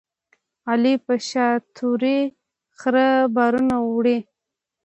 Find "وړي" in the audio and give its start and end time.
3.91-4.19